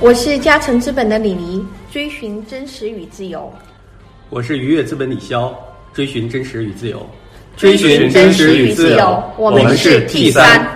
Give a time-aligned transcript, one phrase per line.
[0.00, 3.50] 我是嘉诚资本的李黎，追寻真实与自由。
[4.28, 5.50] 我是愉悦资本李潇，
[5.94, 7.08] 追寻真实与自由。
[7.56, 10.66] 追寻真实与自由，我们是 T 三。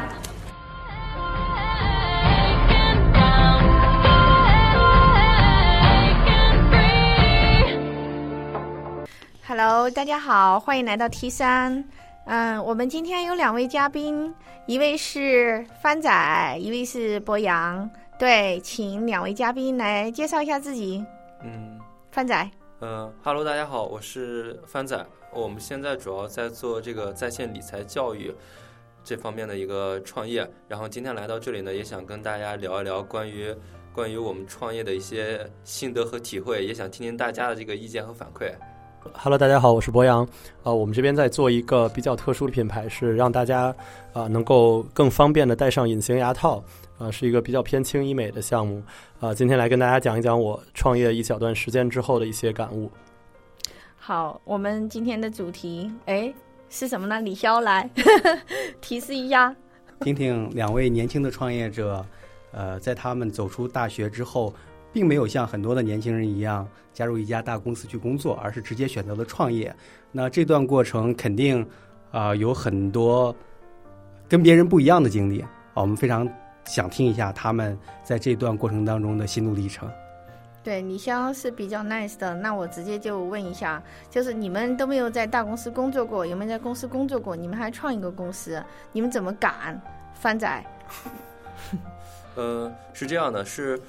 [9.46, 11.84] Hello，大家好，欢迎来到 T 三。
[12.30, 14.34] 嗯，我们今天有两位嘉宾，
[14.66, 17.88] 一位是帆仔，一位是博洋。
[18.18, 21.02] 对，请两位嘉宾来介绍一下自己。
[21.42, 21.78] 嗯，
[22.10, 25.02] 帆仔，呃哈喽，大家好，我是帆仔。
[25.32, 28.30] 我们现在主要在做这个在线理财教育
[29.02, 30.46] 这方面的一个创业。
[30.68, 33.56] 然后今天来到这里呢，也想跟大家聊一聊关于
[33.90, 38.52] 关于我们创业的一些心得和体会，也想听听大家的这个意见和反馈。
[39.12, 40.26] Hello，大家好，我是博洋。
[40.64, 43.66] 呃，我们这边在做一个比较特殊的品牌，是让大家
[44.12, 46.62] 啊、呃能够更方便的戴上隐形牙套，
[46.98, 48.82] 呃，是一个比较偏轻医美的项目。
[49.20, 52.90] 啊、今天来跟大家讲一讲我创业一小段时间之后的一些感悟。
[53.96, 56.32] 好，我们今天的主题，哎，
[56.68, 57.20] 是什么呢？
[57.20, 57.88] 李潇来
[58.80, 59.54] 提示一下。
[60.00, 62.04] 听听两位年轻的创业者，
[62.52, 64.52] 呃，在他们走出大学之后，
[64.92, 69.74] 并没有像很多的年轻人一样加入一家大公司去工作，而是直接选择了创业。
[70.10, 71.66] 那这段过程肯定
[72.10, 73.34] 啊、有很多
[74.28, 76.28] 跟别人不一样的经历啊，我们非常
[76.64, 79.90] 想听一下他们在这段过程当中的心路历程。
[80.64, 87.36] 对，李潇是比较 nice 的，那我直接就问一下，就是你们都没有在大公司工作过，有没有在公司工作过？
[87.36, 89.80] 你们还创一个公司，你们怎么敢？
[90.14, 90.66] 帆仔，
[92.34, 93.80] 呃，是这样的，是，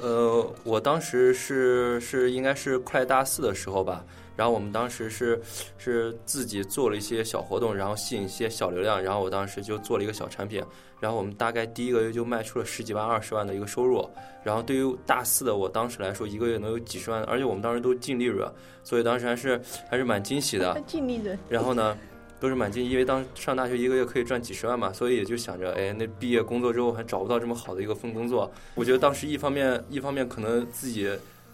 [0.00, 4.04] 呃，我当时是是应该是快大四的时候吧，
[4.36, 5.40] 然后我们当时是
[5.76, 10.62] 是自己做了一些小活动，然后吸引一些小流量，然后我当时就做了一个小产品，
[10.98, 14.08] 然后我们大概第一个月就卖出了十几万、二十万的一个收入，
[14.42, 18.50] 然后对于大四的我当时来说，一个月能有几十万，而且我们当时都净利润，
[18.82, 20.80] 所以当时还是还是蛮惊喜的。
[20.86, 21.38] 净利润。
[21.48, 21.96] 然后呢，
[22.40, 28.50] 都是满惊，因为当上大学一个月可以赚几十万嘛，所以也就想着，哎，那毕业工作之后还找不到这么好的一个份工作。
[28.74, 31.08] 我觉得当时一方面一方面可能自己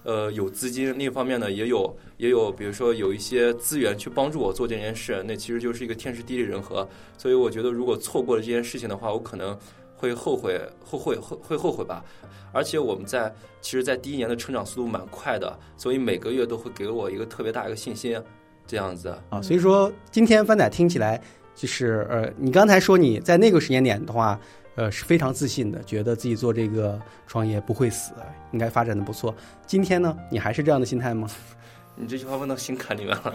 [0.05, 6.89] 呃有资金，另一方面呢也有也有比如说有一些资源去帮助我做这件事，那其实就是一个天时地利人和。
[7.19, 9.59] 所以我觉得如果错过了这件事情的话，我可能
[9.97, 12.05] 会后悔后悔会会后悔吧。
[12.53, 18.19] 而且我们在其实，在第一年的成长速度蛮快的，所以每个月都会给我一个特别大一个信心，
[18.67, 19.17] 这样子。
[19.31, 21.21] 啊，所以说今天帆仔听起来
[21.55, 24.39] 就是呃，你刚才说你在那个时间点的话，
[24.75, 28.13] 呃是非常自信的，觉得自己做这个创业不会死，
[28.53, 29.35] 应该发展的不错。
[29.67, 31.29] 今天呢，你还是这样的心态吗？
[31.99, 33.33] 你这句话问到心坎里面了。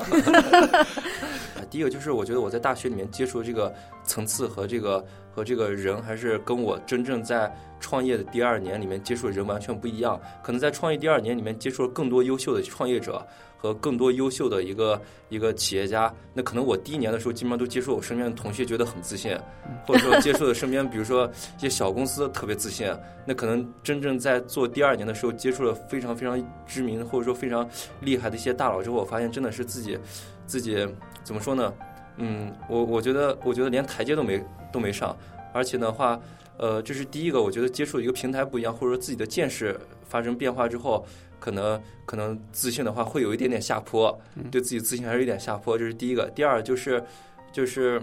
[1.71, 5.03] 第一个就是我觉得我在大学里面接触的这个层次和这个
[5.33, 10.19] 和这个人，还是跟我真正在创业的第二年里面接触的人完全不一样。
[10.43, 13.25] 可能在创业第二年里面接触了更多优秀的创业者
[13.61, 14.99] 和更多优秀的一个
[15.29, 16.11] 一个企业家。
[16.33, 19.37] 那可能我第一年的时候基本上都接触我身边的同学，觉得很自信，
[19.85, 22.91] 或者说接触的身边，比如说一些小公司特别自信。
[23.25, 27.69] 那可能真正在做第二年的时候，接触了非常非常知名或者说非常
[27.99, 29.95] 厉害的一些大佬之后，我发现真的是自己
[30.47, 30.75] 自己
[31.23, 31.71] 怎么说呢？
[32.17, 35.15] 嗯，我我觉得我觉得连台阶都没都没上，
[35.53, 36.19] 而且的话，
[36.57, 41.05] 呃，这是第一个，我觉得接触一个平台不一样，或者说自己的见识发生变化之后，
[41.41, 44.17] 可能可能自信的话会有一点点下坡，
[44.49, 46.31] 对自己自信还是有点下坡，这是第一个。
[46.33, 47.03] 第二就是
[47.51, 48.01] 就是。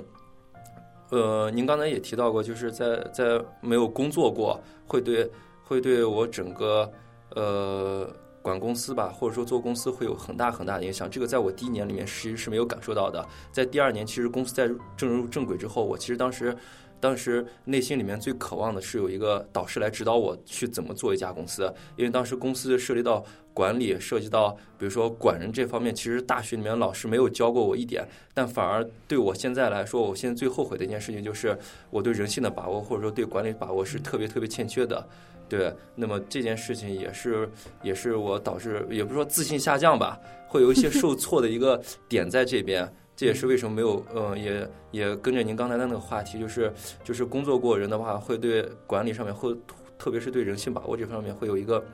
[1.10, 5.26] 呃，您刚才也提到过，就是在在没有工作过，会对
[5.64, 6.92] 会对我整个
[7.34, 8.06] 呃
[8.42, 11.08] 管公司吧，或者说做公司会有很大很大的影响。
[11.08, 13.26] 这个在我第一年里面其实是没有感受到的。
[13.50, 14.68] 在第二年，其实公司在
[14.98, 16.54] 正入正轨之后，我其实当时
[17.00, 31.56] 当时内心里面最渴望的是有一个导师来指导我去怎么做一家公司，因为当时公司涉及到管理，涉及到比如说管人这方面，其实大学里面老师没有教过我一点，但反而对我现在来说，我现在最后悔的一件事情就是
[31.90, 35.06] 我对人性的把握，或者说对管理把握是特别特别欠缺的。
[35.48, 37.48] 对，那么这件事情也是
[37.82, 42.86] 也是我导致，也不是说自信下降吧，会有一些受挫的一个点在这边。
[43.18, 46.72] 这也是为什么没有，嗯、也也跟着您刚才的那个话题，就是
[47.02, 49.52] 就是工作过人的话，会对管理上面会，
[49.98, 51.84] 特别是对人性把握这方面会有一个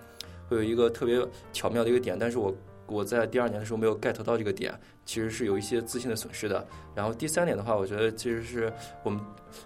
[0.50, 2.14] 会有一个特别巧妙的一个点。
[2.18, 2.54] 但是我
[2.86, 6.62] 我在第二年的时候没有 get 到这个点，其实是有一些自信的损失的。
[6.94, 8.70] 然后第三点的话，我觉得其实是
[9.02, 9.18] 我们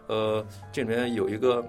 [0.07, 1.65] 呃这里面有一个。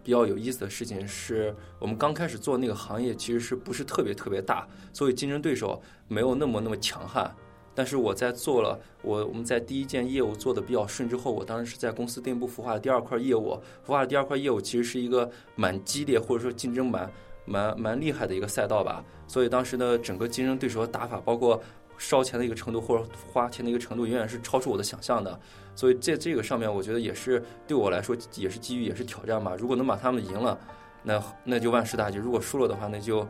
[0.00, 7.30] 比较有意思的事情是我们刚开始做那个行业，其实是不是特别特别大，所以竞争对手没有那么那么强悍。
[7.78, 17.08] 但是我在做了我我们在第一件业务做的比较顺之后，我当时是在公司内部孵化的第二块业务，孵化的第二块业务其实是一个蛮激烈或者说竞争蛮
[17.44, 19.04] 蛮蛮厉害的一个赛道吧。
[19.28, 21.62] 所以当时呢，整个竞争对手的打法，包括
[21.98, 25.38] 烧钱的一个程度或者花钱的一个程度，远远是超出我的想象的。
[25.76, 29.54] 所以在这个上面，我觉得也是对我来说也是机遇，也是挑战吧。
[29.56, 30.58] 如果能把他们赢了，
[31.04, 33.24] 那那就万事大吉；如果输了的话，那就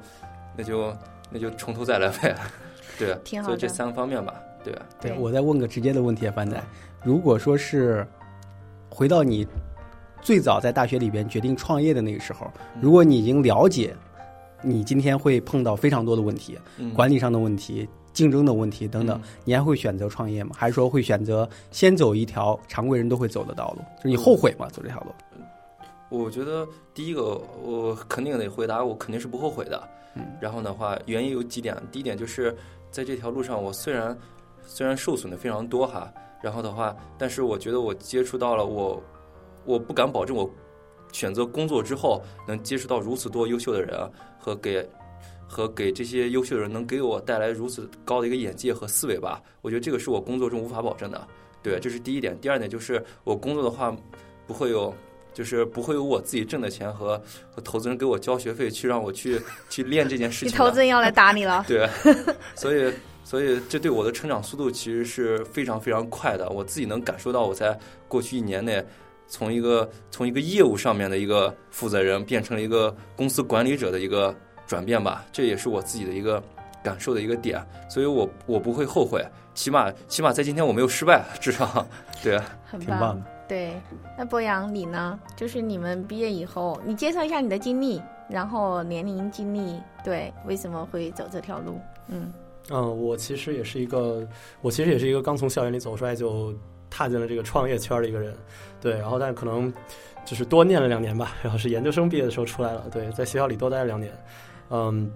[0.57, 0.97] 那就
[1.31, 2.35] 那就从头再来呗。
[2.99, 4.35] 对，挺好所以这三个方面吧，
[4.65, 4.83] 对吧？
[5.01, 6.61] 对，对我再问个直接的问题啊，范仔，
[7.05, 8.07] 如果说是
[8.91, 9.47] 回到你
[10.21, 12.51] 最早在大学里边决定创业的那个时候，
[12.81, 13.95] 如果你已经了解
[14.63, 20.51] 你今天会碰到非常多的问题，嗯管理上的问题、竞争的问题等等嗯，你还会选择创业吗？
[20.57, 23.83] 还是说会选择先走一条常规人都会走的道路？
[23.99, 24.67] 就是你后悔吗？
[24.73, 25.13] 走这条路？
[26.11, 29.89] 我觉得第一个，我肯定得回答，我肯定是不后悔的。
[30.15, 31.77] 嗯，然后的话，原因有几点。
[31.93, 32.57] 第一点就是
[32.91, 34.17] 在这条路上，我虽然
[34.63, 36.13] 虽然受损的非常多哈，
[36.43, 39.03] 然后的话，但是我觉得我接触到了我，
[39.65, 40.49] 我不敢保证我
[41.13, 43.99] 选择工作之后能接触到如此多优秀的人
[44.39, 44.89] 和给
[45.47, 49.43] 和给这些优秀的人能给我带来如此高的一个眼界和思维吧。
[49.63, 51.29] 我觉得这个是我工作中无法保证的。
[51.63, 52.39] 对，这是第一点。
[52.41, 53.95] 第二点就是我工作的话
[54.47, 54.95] 不会有。
[55.39, 57.17] 就是不会有我自己挣的钱和
[57.49, 59.41] 和投资人给我交学费去让我去
[59.71, 60.53] 去练这件事情你。
[60.53, 61.65] 投资人要来打你了。
[61.69, 61.89] 对，
[62.57, 62.93] 所以
[63.23, 66.49] 所以这对我的成长速度其实是非常非常快的。
[66.51, 68.85] 我自己能感受到我在过去一年内，
[69.29, 74.35] 从一个从一个业务上面的一个负责人，变成了一个公司管理者的一个
[74.67, 75.25] 转变吧。
[75.33, 76.43] 这也是我自己的一个
[76.83, 79.25] 感受的一个点，所以我我不会后悔，
[79.55, 81.87] 起码起码在今天我没有失败，至少
[82.25, 82.41] 对。
[82.69, 83.38] 很挺棒的。
[83.49, 83.81] 对，
[84.17, 85.19] 那博洋你呢？
[85.35, 91.81] 就是你们毕业以后，你介绍一下你的经历，然后年龄、经历，对，为什么会走这条路？
[92.09, 92.33] 嗯，
[92.71, 94.27] 嗯，我其实也是一个，
[94.61, 96.55] 我其实也是一个刚从校园里走出来就
[96.91, 98.37] 踏进了这个创业圈的一个人，
[98.81, 99.73] 对，然后但可能
[100.27, 104.13] 就是多念了两年吧，然后是研究生毕业的时候出来了，对，在学校里多待了两年，
[104.71, 105.11] 嗯。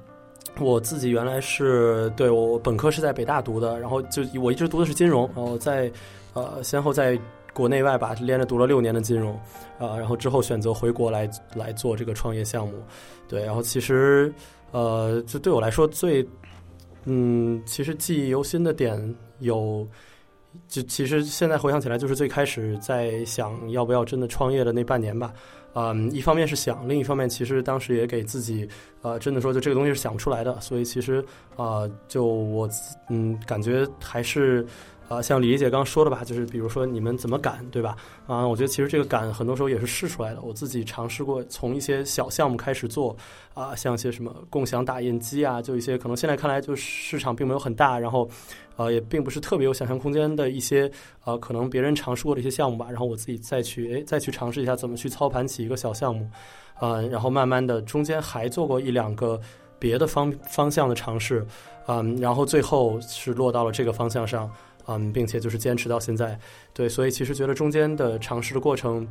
[0.61, 5.90] 我自己原来是对我本科是在北大读的，然后就我一直读的是金融，然后在
[6.34, 7.19] 呃先后在
[7.52, 9.34] 国内外吧连着读了六年的金融，
[9.78, 12.75] 啊、然后之后选择回国来来做这个创业项目，
[13.28, 14.32] 对，然后其实
[14.70, 16.26] 呃就对我来说最
[17.04, 19.87] 嗯，其实记忆犹新的点有，
[20.66, 25.32] 就其实现在回想起来，就是最开始在想要不要真的创业的那半年吧。
[25.75, 28.69] 嗯，一方面是想，另一方面其实当时也给自己，
[29.02, 31.22] 呃，真的说就这个东西是想不出来的，所以其实
[31.56, 32.69] 啊、就我
[33.10, 34.66] 嗯感觉还是。
[35.12, 37.94] 啊、像李姐刚刚说的吧，就是比如说你们怎么赶，对吧？
[38.26, 40.40] 啊、我觉得其实这个赶很多时候也是试出来的。
[40.40, 43.14] 我自己尝试过从一些小项目开始做，
[43.52, 48.26] 啊、像一些什么共享打印机啊，就一些可能现在看来就市场并没有很大，然后
[48.76, 50.90] 呃也并不是特别有想象空间的一些
[51.24, 56.26] 呃可能别人尝试过的一些项目吧，然后我自己再去诶再去尝试一下怎么去操盘起一个小项目，
[56.80, 59.38] 呃，然后慢慢的中间还做过一两个
[59.78, 61.46] 别的方方向的尝试，
[61.86, 64.50] 嗯，然后最后是落到了这个方向上。
[64.87, 66.38] 嗯，并且就是坚持到现在，
[66.73, 69.06] 对，所以其实觉得中间的尝试的过程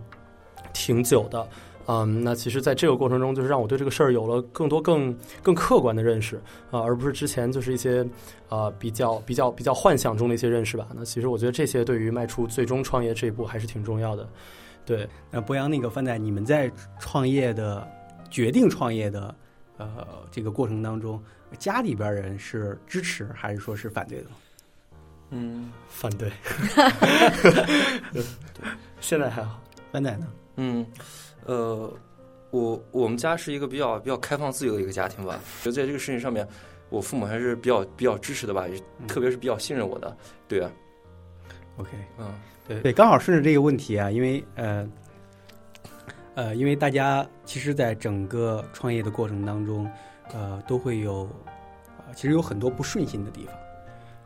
[0.73, 1.47] 挺久的，
[1.87, 6.35] 嗯，那其实在这个过程中，就是让我对这个事儿有了更多、更更客观的认识
[6.69, 8.05] 啊、而不是之前就是一些
[8.49, 10.87] 啊、比较、比较、比较幻想中的一些认识吧。
[10.93, 14.27] 那其实我觉得这些对于迈出最终创业这一步还是挺重要的。
[14.85, 17.87] 对，那博洋那个范仔，你们在创业的
[18.29, 19.35] 决定创业的
[19.77, 19.89] 呃
[20.31, 21.21] 这个过程当中，
[21.57, 24.27] 家里边人是支持还是说是反对的？
[25.31, 25.71] 嗯。
[25.89, 26.31] 反对，
[29.01, 29.59] 现在还好。
[29.91, 30.27] 范仔呢？
[30.55, 30.85] 嗯，
[31.45, 31.93] 呃，
[32.51, 36.47] 我我们家是一个比较比较开放自由的一个家庭吧，就在这个事情上面，
[36.89, 40.15] 我父母还是比较比较支持的吧，也特别是比较信任我的。
[40.47, 40.71] 对啊
[41.77, 42.33] ，OK，嗯。
[42.83, 44.87] 对，刚好顺着这个问题啊，因为呃
[46.35, 49.91] 呃，因为大家其实，在整个创业的过程当中，
[50.31, 51.23] 呃，都会有
[51.97, 53.53] 啊、其实有很多不顺心的地方，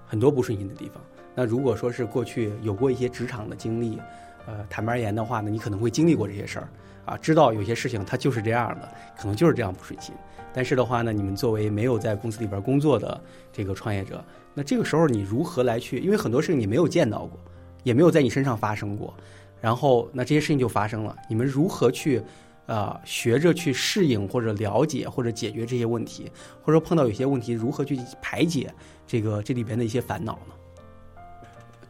[0.05, 1.01] 很多不顺心的地方。
[1.33, 3.99] 那如果说是过去有过一些职场的经历，
[4.45, 6.69] 呃，坦白而言的话呢，你可能会经历过这些事儿
[7.05, 10.13] 啊，知道有些事情它就是这样的，可能就是这样不顺心。
[10.53, 13.19] 但是的话呢，你们作为没有在公司里边工作的
[13.51, 15.99] 这个创业者，那这个时候你如何来去？
[15.99, 17.37] 因为很多事情你没有见到过，
[17.83, 19.13] 也没有在你身上发生过，
[19.59, 22.21] 然后那这些事情就发生了，你们如何去？
[22.67, 26.31] 呃，学着去适应或者了解或者解决这些问题，
[26.61, 28.73] 或者说碰到有些问题如何去排解
[29.05, 30.53] 这个这里边的一些烦恼呢？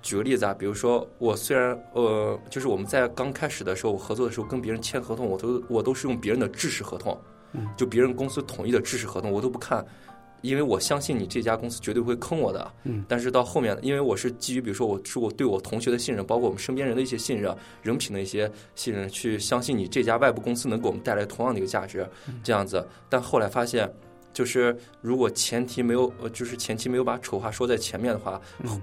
[0.02, 7.20] 举个例子啊，比如说我虽然呃，就是我们在刚开始的时候我合作的时候跟别人签合同，我都我都是用别人的制式合同，
[7.54, 9.84] 嗯就别人公司统一的制式合同，我都不看
[10.46, 22.08] 因为我相信你这家公司绝对会坑我的，嗯，但是到后面，因为我是基于比如说我是我对我同学的信任，包括我们身边人的一些信任、人品的一些信任，去相信你这家外部公司能给我们带来同样的一个价值，
[22.44, 22.86] 这样子。
[23.10, 23.92] 但后来发现，
[24.36, 28.40] 就是如果前提没有，呃就是前期没有把丑话说在前面的话，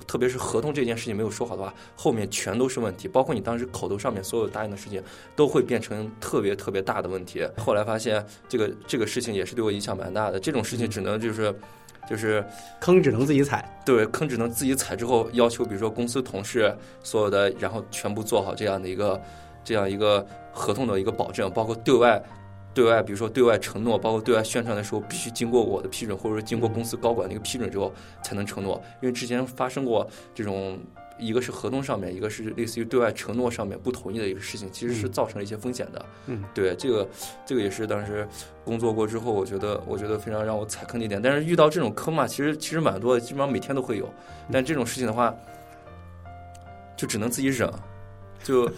[0.07, 5.03] 特别是合同这件事情没有说好的话，后面全都是问题，包括你当时口头上面所有答应的事情，
[5.37, 7.47] 都会变成特别特别大的问题。
[7.59, 10.41] 后来发现，这个这个事情也是对我影响蛮大的。
[10.41, 11.55] 这种事情只能就是。
[12.11, 12.45] 就是
[12.81, 13.81] 坑只能自己踩。
[13.87, 19.23] 对坑只能自己踩之后，要求比如说公司同事所有的，然后全部做好这样的一个
[19.63, 22.21] 这样一个合同的一个保证，包括对外
[22.75, 28.83] 对外，比如说对外承诺，包括对外宣传的时候，必须经过我的批准，或者说经过公司高管的一个批准之后才能承诺。
[29.03, 30.79] 因为之前发生过这种，
[31.19, 36.05] 一个是合同上面，一个是类似于对外承诺上面不同意的一个事情，其实是造成了一些风险的。
[36.27, 37.07] 嗯，对，这个
[37.45, 38.27] 这个也是当时
[38.65, 41.21] 工作过之后，我觉得我觉得非常让我踩坑的一点。
[41.21, 44.09] 但是遇到这种坑嘛，其实其实蛮多的，基本上每天都会有。
[44.51, 45.35] 但这种事情的话，
[46.97, 47.71] 就只能自己忍。
[48.43, 48.69] 就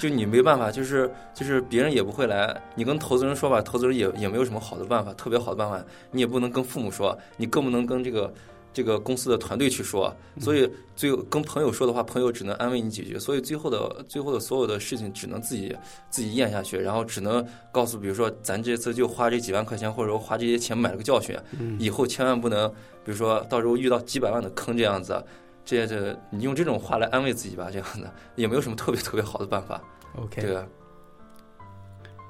[0.00, 8.32] 就你没办法，就是就是别人也不会来，你跟投资人说吧，投资人也也没有什么好的办法，特别好的办法，你也不能跟父母说，你更不能跟这个
[8.72, 15.76] 这个公司的团队去说，所以最后跟朋友说的话，朋友只能安慰你几句，所以最后的最后的所有的事情只能自己
[16.10, 21.36] 自己咽下去，然后只能告诉，比如说咱这次就花这几万块钱，或者说花这些钱买了个教训，
[21.78, 22.68] 以后千万不能，
[23.04, 25.22] 比如说到时候遇到几百万的坑这样子。
[25.64, 29.80] 这些这，你用这种话来安慰自己吧，这样的也没有什么特别特别好的办法。
[30.16, 30.66] OK，对啊，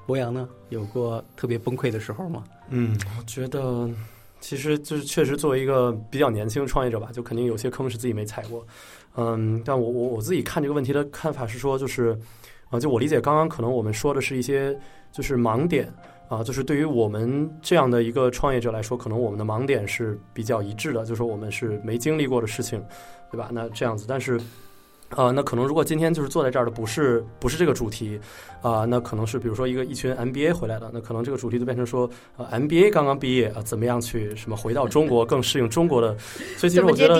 [0.05, 2.43] 博洋呢，有过特别崩溃的时候吗？
[2.69, 3.89] 嗯，我觉得
[4.39, 8.65] 其实就是确实作为一个比较年轻的创业者吧，就肯定有些坑是自己没踩过。
[9.15, 12.17] 嗯，但我我我自己看这个问题的看法是说，就是
[12.69, 14.77] 啊，就我理解刚刚可能我们说的是一些
[15.11, 15.91] 就是盲点
[16.27, 22.83] 啊，就是对于我们这样的一个创业者来说，可能我们的盲点是比较一致的，就说我们是没经历过的事情，
[23.31, 23.49] 对吧？
[23.51, 24.39] 那这样子，但是。
[25.15, 28.19] 啊、那可能如果今天就是坐在这儿的不是不是这个主题，
[28.61, 36.17] 啊、那可能是比如说一个一群 MBA 回来的，那可能这个主题就变成说，呃，MBA 刚刚毕业啊、怎么样去什么回到中国更适应中国的，
[36.57, 37.19] 所以其实我觉得？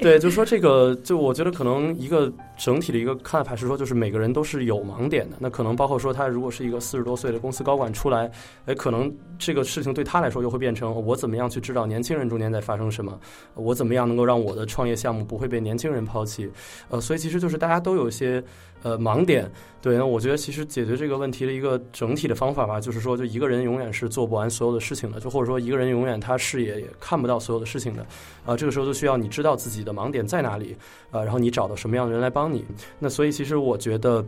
[0.00, 5.36] 对，就是说这个，就我觉得可能一个整体的一个看法是说，就是每个人都是有盲点的。
[5.38, 8.30] 那可能包括说，他如果是一个四十多岁的公司高管出来，
[8.66, 13.18] 哎，可能这个事情对他来说又会变成我怎么样去知道年轻人中间在发生什么，
[13.54, 16.50] 我怎么样能够让我的创业项目不会被年轻人抛弃。
[16.88, 18.42] 呃，所以其实其实就是大家都有一些
[18.82, 19.48] 呃盲点。
[19.80, 28.04] 对，那我觉得其实解决这个问题的一个整体的方法吧，就是说，就一个人永远是做不完所有的事情的，就或者说一个人永远他视野也看不到所有的事情的。
[28.44, 30.76] 啊，这个时候就需要你知道自己的盲点在哪里，
[31.12, 32.64] 啊，然后你找到什么样的人来帮你。
[32.98, 34.26] 那所以其实我觉得。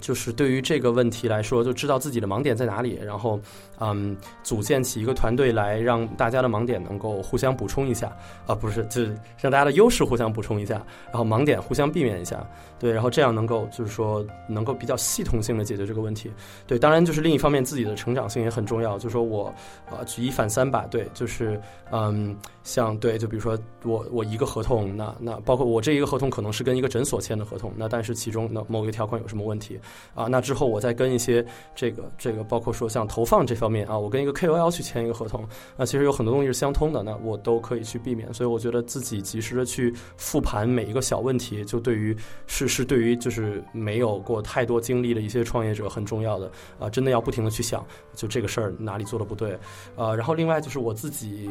[0.00, 3.40] 就是对于这个问题来说，就知道自己的盲点在哪里，然后，
[3.78, 8.14] 嗯，组建起一个团队来，让大家的盲点能够互相补充一下，
[8.46, 10.74] 啊，不是，就是让大家的优势互相补充一下，
[11.06, 12.46] 然后盲点互相避免一下，
[12.78, 16.30] 对，然后这样能够就是说能够比较系统性的解决这个问题。
[16.66, 18.98] 对，当然就是另一方面，自己的成长性也很重要。
[18.98, 19.52] 就是说我
[19.90, 21.60] 啊、举一反三吧，对，就是
[21.90, 29.78] 嗯，像对，就比如说我我一个合同，那那包括我这一个合同可能是跟一个诊所签的合同，那但是其中那某一个条款有什么问题
[30.14, 30.26] 啊？
[30.26, 38.32] 那之后我再跟一些这个这个包括说像投放这方面啊，我跟一个 KOL 去签一个合同，那其实有很多东西是相通的，那我都可以去避免。
[38.32, 49.58] 所以我觉得自己及时的去复盘每一个小问题，就对于是是对于就是没有过太多经历的一些创业者很重要的啊、真的要不停的去想，就这个事儿哪里做的不对，
[49.96, 51.48] 呃，然后另外就是我自己，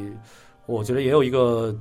[0.66, 1.76] 我觉得也有一个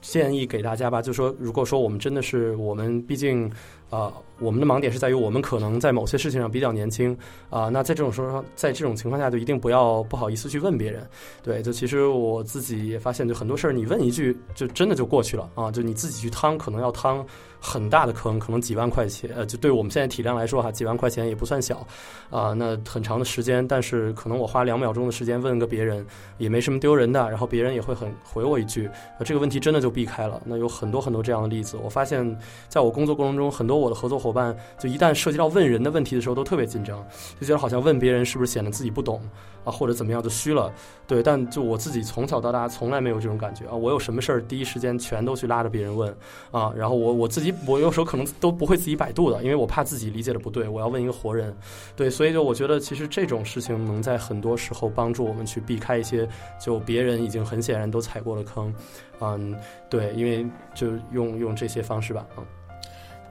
[0.00, 3.50] 建议给大家吧，就说，如果说我们真的是我们毕竟
[3.88, 7.16] 啊、我们的盲点是在于我们可能在某些事情上比较年轻
[7.48, 11.08] 啊、那在这种时候，在这种情况下，就一定不要不好意思去问别人。
[11.42, 17.24] 对，就其实我自己也发现，就很多事儿你问一句，就真的就过去了啊，就你自己去趟，可能要趟
[17.66, 21.84] 很大的坑，可能几万块钱，呃，就对我们现在体量来说哈，几万块钱也不算小
[22.30, 26.06] 啊、那很长的时间，但是可能我花两秒钟的时间问个别人，
[26.38, 30.40] 也没什么丢人的，然后别人也会很回我一句，呃，这个问题真的就避开了。
[30.44, 37.04] 那有很多很多这样的例子，我发现在我工作过程中，很多我的合作伙伴就一旦涉及到问人的问题的时候，都特别紧张，
[37.40, 39.20] 就觉得好像问别人是不是显得自己不懂
[39.66, 40.72] 啊，或者怎么样就虚了。
[41.06, 46.10] 对，但就我自己从小到大从来没有这种感觉啊，我有什么事儿第一时间全都去拉着别人问
[46.50, 51.54] 啊，然后我我自己我有时候可能都不会自己百度的，因为我怕自己理解的不对，我要问一个活人。
[51.94, 56.26] 对，所以就我觉得其实这种事情能在很多时候帮助我们去避开一些
[56.58, 58.72] 就别人已经很显然都踩过的坑。
[59.20, 59.56] 嗯，
[59.90, 62.44] 对，因为就用用这些方式吧，嗯。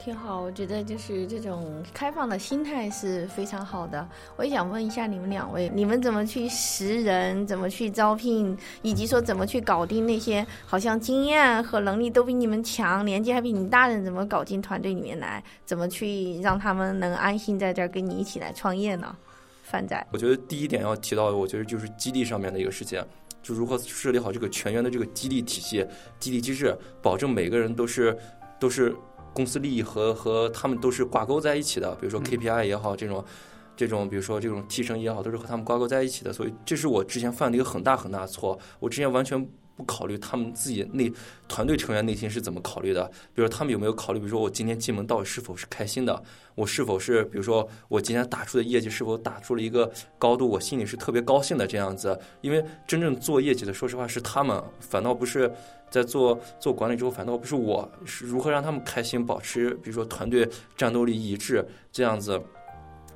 [0.05, 4.07] 挺好，我觉得就是这种开放的心态是非常好的。
[4.35, 15.43] 我也想问一下你们两位，你们怎么去识人，怎么去招聘，以及说怎么去搞定那些好像经验和能力都比你们强，年纪还比你大的人，怎么搞进团队里面来？
[15.65, 19.17] 怎么去让他们能安心在这儿跟你一起来创业呢？
[19.63, 23.03] 范仔，我觉得第一点要提到的，我觉得就是激励上面的一个事情，
[23.41, 25.83] 就如何设立好这个全员的这个激励体系、
[26.19, 28.15] 激励机制，保证每个人都是
[28.59, 28.95] 都是
[29.35, 31.93] 公司利益和和他们都是挂钩在一起的。
[32.01, 33.23] 比如说 KPI 也好，这种
[33.75, 36.33] 这种比如说这种提成也好，都是和他们挂钩在一起的。
[36.33, 39.47] 所以这是我之前犯的一个很大很大的错，我之前完全。
[39.77, 41.11] 不考虑他们自己内
[41.49, 46.23] 团队成员内心是怎么考虑的，比如他们有没有考虑，比如说我今天进门到底是否是开心的，
[46.55, 52.17] 我是否是，比如说我今天打出的业绩是否打出了一个高度，我心里是特别高兴的这样子。
[52.39, 55.51] 因为真正做业绩的，说实话是他们，反倒不是
[55.95, 62.41] 在做做管理之后，反倒不是我，是如何让他们开心，保持比如说团队战斗力一致这样子。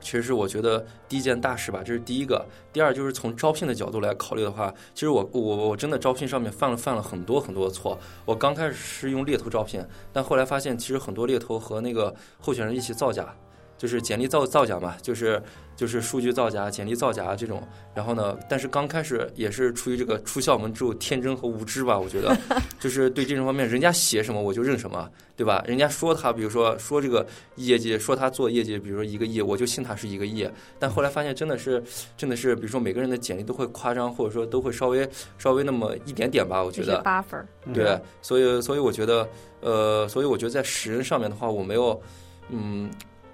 [0.02, 2.46] 其实是我觉得第一件大事吧，这是第一个。
[2.72, 8.00] 第二就是从招聘的角度来考虑的话，其实我我我真的招聘上面犯了犯了很多很多的错。
[8.24, 13.36] 我刚开始是用猎头招聘，但后来发现其实很多猎头和那个候选人一起造假。
[13.80, 15.42] 就是简历造造假嘛，就是
[15.76, 17.68] 就是数据造假、简历造假这种。
[17.96, 22.38] 然后呢，但是刚开始也是出于这个出校门之后天真和无知吧，我觉得
[22.80, 25.64] 就是对这种方面，人家写什么我就认什么，对吧？
[25.66, 30.48] 人家说他，比如说说这个业绩，说他做业绩，比如说一个亿，我就信他是一个亿。
[30.78, 31.82] 但后来发现真的是
[32.18, 37.42] 真的是，比如说每个人的简历都会夸张，或者说都会稍微稍微那么一点点吧，我觉得八分。
[37.74, 39.28] 对，所以所以我觉得
[39.62, 42.02] 呃，所以我觉得在识人上面的话，我没有
[42.50, 42.90] 嗯。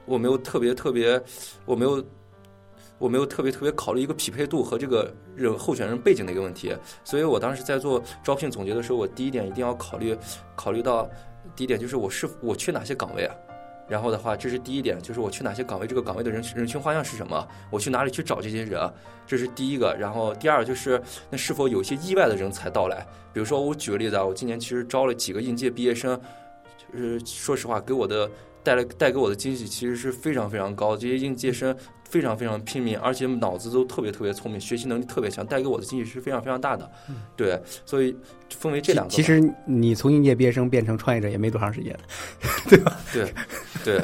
[0.06, 1.22] 我没有特别特别，
[1.66, 2.04] 我没有，
[2.98, 10.18] 我没有特别特别考虑一个匹配度和这个人候选人背景的一个问题，所以我当时在做招聘总结的时候，我第一点一定要考虑
[10.56, 11.10] 考虑到
[11.56, 13.36] 第一点就是我是我缺哪些岗位啊，
[13.90, 18.80] 然后的话这是第一点，就是我去哪些岗位，这个岗位的人人群画像是什么，我去哪里去找这些人，
[19.28, 26.20] 这是第一个，然后第二就是那是否有一些意外的人才到来，比如说我举个例子啊，我今年其实招了几个应届毕业生，
[26.78, 28.30] 就是说实话给我的。
[28.66, 31.74] 带来带给我的惊喜其实是非常非常高，这些应届生
[32.10, 36.90] 非常非常拼命，而且脑子都特别特别聪明，学习能力特别强，带给我的惊喜是非常非常大的。
[37.38, 38.18] 对，所以
[38.50, 39.12] 分为这两个。
[39.12, 41.96] 其实你从应届毕业生变成创业者也没多长时间，
[42.68, 42.98] 对吧？
[43.14, 43.32] 对，
[43.84, 44.02] 对，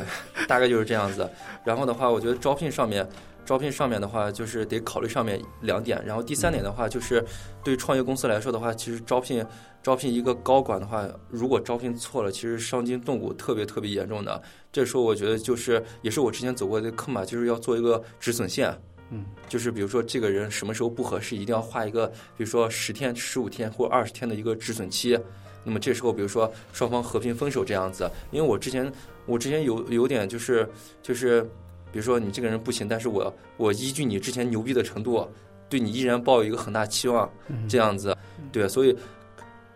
[0.47, 1.27] 大概就是这样子。
[1.65, 3.07] 然后的话，我觉得招聘上面。
[3.45, 7.23] 招聘上面的话，就是得考虑上面两点，然后第三点的话，就是
[7.63, 9.45] 对创业公司来说的话，其实招聘
[9.83, 14.41] 招聘一个高管的话，如果招聘错了，其实伤筋动骨，特别特别严重的。
[14.71, 18.73] 这时候我觉得就是也是我之前走过的坑吧，就是要做一个止损线，
[19.09, 25.19] 嗯，就是比如说这个人什么时候不合适，一定要画一个，比如说十天、十五天或二十天的一个止损期。
[25.63, 28.91] 那么这时候，比如说双方和平分手这样子，因为我之前
[29.25, 30.69] 我之前有有点就是
[31.01, 31.49] 就是。
[31.91, 35.27] 比如说你这个人不行，但是我我依据你之前牛逼的程度，
[35.69, 37.29] 对你依然抱有一个很大期望，
[37.67, 38.15] 这样子，
[38.51, 38.97] 对，所以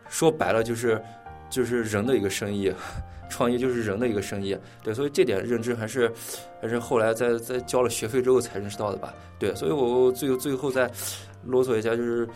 [0.10, 1.02] 说白了就是
[1.50, 2.74] 就是人的一个生意，
[3.30, 6.12] 创业就是人的一个生意，对，所以这点认知还是
[6.62, 10.90] 还是后来在在交了学费之后才认识到的吧，对，所以我最最后再
[11.44, 12.28] 啰嗦一下就是。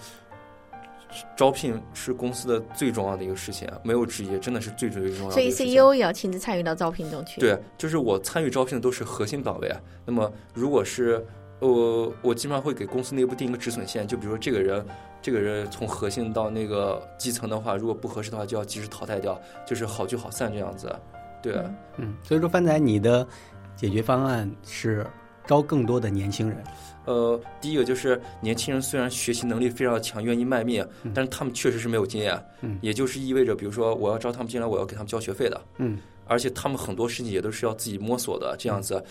[1.35, 5.31] 招聘是公司的最重要的一个事情，没有之一，真的是最最最重要的。
[5.31, 7.41] 所以 CEO 也要亲自参与到招聘中去。
[7.41, 9.71] 对，就是我参与招聘的都是核心岗位。
[10.05, 11.25] 那么，如果是
[11.59, 14.85] 我，我基本上会给公司内部定一个止损线，就比如说这个人，
[15.21, 20.93] 这个人从核心到那个基层的话，如果不合适的话，就要及时淘汰掉，就是好聚好散这样子。
[21.41, 21.55] 对，
[21.97, 23.27] 嗯，所以说范仔，你的
[23.75, 25.05] 解决方案是
[25.49, 26.63] 招更多的年轻人。
[27.05, 39.03] 呃，第一个就是年轻人虽然学习能力非常强，愿意卖命，但是他们确实是没有经验，嗯，也就是意味着，比如说我要招他们进来，我要给他们交学费的，嗯，而且他们很多事情也都是要自己摸索的，这样子，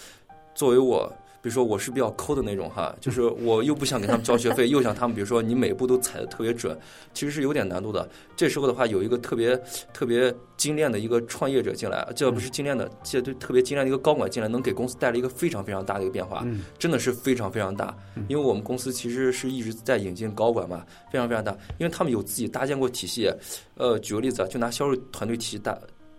[0.54, 1.12] 作为我。
[1.40, 6.78] 比如说我是比较抠的那种哈， 就是我又不想给他们交学费，又想他们比如说你每步都踩的特别准，
[7.14, 8.08] 其实是有点难度的。
[8.36, 9.60] 这时候的话，有一个特别
[9.92, 16.46] 特别精炼的一个创业者进来，这不是精炼的，这对特别精炼的一个高管进来，能给公司带来一个非常非常大的一个变化，
[16.78, 17.96] 真的是非常非常大。
[18.28, 23.30] 因为我们公司其实是一直在引进高管嘛，非常非常大，因为他们有自己搭建过体系。
[23.76, 25.78] 呃，举个例子啊，就拿销售团队体系大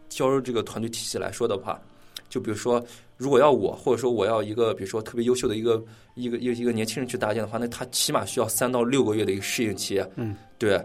[0.09, 1.79] 销售这个团队体系来说的话，
[2.29, 2.83] 就比如说。
[3.19, 5.83] 如果要我，或者说我要一个，比如说特别优秀的一个
[6.15, 10.01] 一个一个一个年轻人去搭建的话，那他起码需要三到六个月的一个适应期。
[10.15, 10.81] 嗯，对。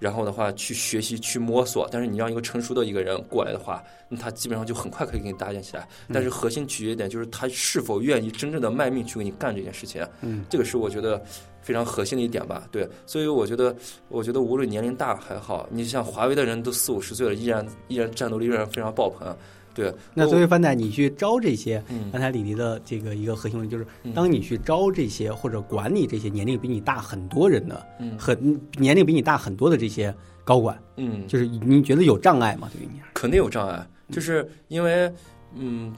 [0.00, 1.88] 然后的话，去学习去摸索。
[1.88, 5.88] 但是你让一个成熟的一个人过来的话，那他基本上就很快可以给你搭建起来。
[6.12, 10.04] 但是核心取决一点就是他是否愿意真正的卖命去给你干这件事情。
[10.20, 11.22] 嗯，这个是我觉得
[11.62, 12.66] 非常核心的一点吧。
[12.72, 13.72] 对，所以我觉得，
[14.08, 19.32] 我觉得无论年龄大还好，你像华为的人都四五十岁了，依然依然战斗力依然非常爆棚。
[19.78, 30.12] 对，那我作为翻仔，你去招这些，嗯刚才李黎的这个一个核心问题就是嗯，当你去招这些或者管理这些年龄比你大很多人的，嗯很年龄比你大很多的这些
[30.42, 32.68] 高管，嗯，就是你觉得有障碍吗？
[32.72, 33.00] 对于你？
[33.14, 35.08] 肯定有障碍，就是因为
[35.54, 35.94] 嗯，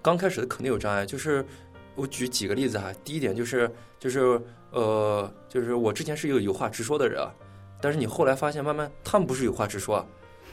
[0.00, 1.04] 刚开始的肯定有障碍。
[1.04, 1.44] 就是
[1.96, 7.34] 我举几个例子哈，第一点就是就是呃，就是我之前是一个有话直说的人啊，
[7.80, 10.06] 但是你后来发现，慢慢他们不是有话直说啊，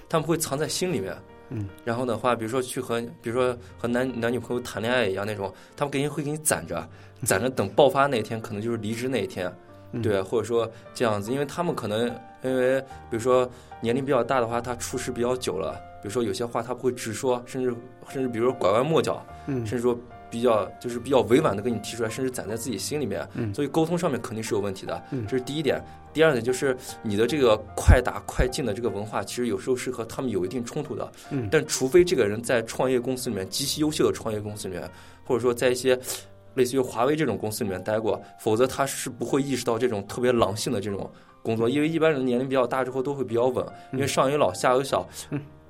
[0.10, 1.15] 他们会藏在心里面。
[1.50, 6.88] 嗯，然后的话，比如说去和，比如说和男男女朋友谈恋爱一样那种，他们给你会给你攒着，
[7.24, 9.52] 攒着等爆发那一天，可能就是离职那一天，
[9.92, 10.02] 嗯。
[10.02, 12.08] 对，或者说这样子，因为他们可能
[12.44, 13.50] 因为比如说
[13.82, 17.74] 年龄比较大的话，他出事比较久了，比如说有些话他不会直说，甚至
[18.10, 19.66] 甚至比如说拐弯抹角，嗯。
[19.66, 19.98] 甚至说
[20.30, 23.54] 比较就是比较委婉的跟你提出来，甚至攒在自己心里面，嗯。
[23.54, 25.26] 所以沟通上面肯定是有问题的，嗯。
[25.28, 25.82] 这是第一点。
[26.12, 31.12] 第二点就是你的这个快打快进的这个文化，其实有时候是和他们有一定冲突的。
[31.30, 31.48] 嗯。
[31.52, 34.89] 但除非这个人在创业公司里面极其优秀的创业公司里面，
[35.24, 35.98] 或者说在一些
[36.56, 41.10] 类似于华为这种公司里面待过，否则他是不会意识到这种特别狼性的这种
[41.44, 45.08] 工作，因为一般人年龄比较大之后都会比较稳，因为上有老下有小，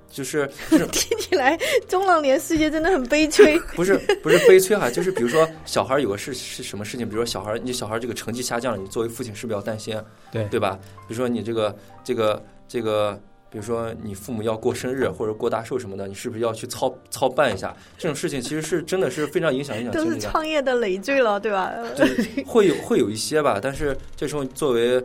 [0.19, 0.49] 就是
[0.91, 3.59] 听起来中老年世界真的很悲催。
[3.75, 9.95] 不是不是悲催哈，就是比如说小孩有个事是什么事情，比如说小孩你小孩这个成绩下降了，你作为父亲是不是要担心？
[10.31, 10.79] 对对吧？
[11.07, 13.19] 比如说你这个这个这个，
[13.49, 17.75] 比如说你父母要过生日或者过大寿什么的，你是不是要去操操办一下？
[17.97, 20.19] 这种事情其实是真的是非常影响影响都是。
[20.19, 21.73] 创业的累赘了，对吧？
[21.95, 25.03] 对，会有会有一些吧，但是这时候作为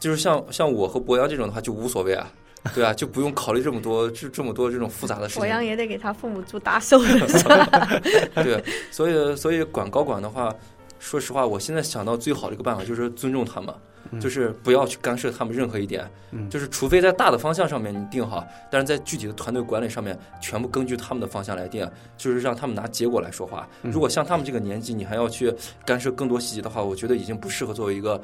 [0.00, 2.30] 就是像像我和博洋这种的话就无所谓啊，
[2.74, 5.42] 对啊，就不用考虑这么多这这么多这种复杂的事情。
[5.42, 8.00] 我阳也得给他父母祝大寿的？
[8.42, 10.54] 对，所以所以管高管的话，
[10.98, 13.72] 说实话，我现在想到最好的一个办法就是尊重他们，
[14.20, 23.66] 就是不要去干涉他们任何一点，嗯就是除非在大的方向上面你定好，但是在具体的团队管理上面，全部根据他们的方向来定，就是让他们拿结果来说话。
[23.82, 25.54] 如果像他们这个年纪，你还要去
[25.86, 28.20] 干涉更多细节的话，我觉得已经不适合作为一个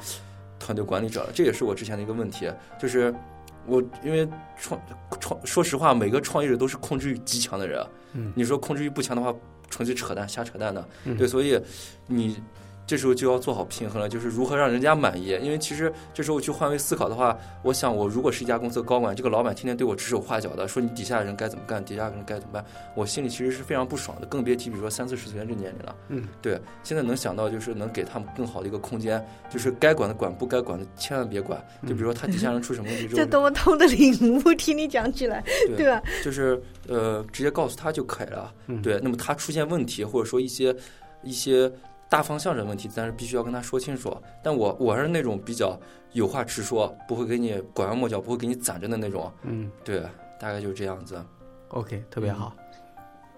[0.59, 1.31] 团队管理者了。
[1.33, 3.15] 这也是我之前的一个问题，就是。
[3.67, 4.81] 我因为创
[5.21, 7.85] 创，说实话，每个创业者都是控制欲极强的人。
[8.13, 9.35] 嗯你说控制欲不强的话，
[9.69, 10.89] 纯粹扯淡，瞎扯淡的。
[11.05, 11.61] 嗯对，所以
[12.07, 12.37] 你
[12.87, 15.29] 这时候就要做好平衡了，就是如何让人家满意。
[15.43, 24.27] 因为其实这时候去换位思考的话，我想我如果是一家公司的高管，这个老板天天对我指手画脚的，说你底下的人该怎么干，底下的人该怎么办，我心里其实是非常不爽的。
[24.27, 25.97] 更别提比如说三四十岁这年龄了。
[26.09, 31.63] 嗯，对，现在能想到就是能给他们更好的一个空间，就是该管的管，不该管的千万别管。
[31.87, 34.55] 就比如说他底下人出什么问题之后 这，多么痛的领悟！
[34.55, 36.03] 听你讲起来，对对吧？
[36.23, 38.53] 就是呃，直接告诉他就可以了。
[38.67, 40.75] 嗯对，那么他出现问题，或者说一些
[41.23, 41.71] 一些
[42.15, 44.17] 大方向上的问题，但是必须要跟他说清楚。
[44.41, 45.77] 但我我是那种比较
[46.13, 49.29] 有话直说，不会给你拐弯抹角，不会给你攒着的那种。
[49.43, 50.01] 嗯对，
[50.39, 51.21] 大概就是这样子。
[51.71, 52.55] ，OK，特别好。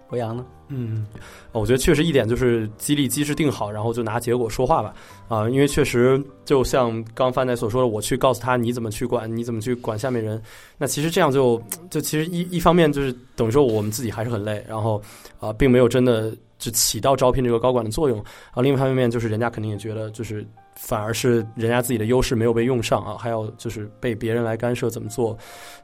[0.08, 0.46] 博洋呢？
[0.68, 1.04] 嗯，
[1.52, 4.94] 呃我觉得确实一点就是激励机制定好，然后就拿结果说话吧。
[5.26, 10.40] 啊、因为确实就像刚范仔所说的，我去告诉他你怎么去管，你怎么去管下面人，
[10.78, 11.60] 那其实这样就
[11.90, 15.02] 就其实一一方面就是等于说我们自己还是很累，然后
[15.40, 18.18] 啊、并没有真的就起到招聘这个高管的作用
[18.52, 18.62] 啊。
[18.62, 25.36] 另一方面就是人家肯定也觉得就是反而是人家自己的优势没有被用上啊，还要就是被别人来干涉怎么做。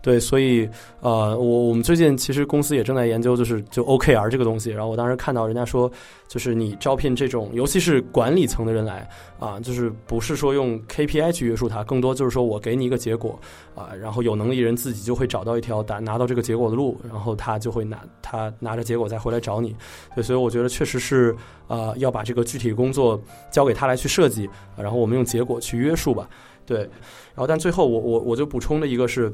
[0.02, 0.68] 对，所以
[1.00, 4.70] 呃，我我们最近其实公司也正在研究，就是就 OKR 这个东西。
[4.70, 5.90] 然后我当时看到人家说，
[6.28, 13.38] 就是你招聘这种，尤其是管理层的人来啊，就是不是说用 KPI 去约束他，更多就是说我给你一个结果
[13.74, 19.74] 啊，然后有能力人自己就会找到一条达拿到这个结果的路，然后他就会拿他拿着结果再回来找你。
[20.16, 21.34] 对，所以我觉得确实是
[21.68, 23.20] 呃要把这个具体工作
[23.52, 24.50] 交给他来去设计，
[24.82, 26.28] 然后我们用结果去约束吧。
[26.66, 29.32] 对，然后但最后我我我就补充的一个是。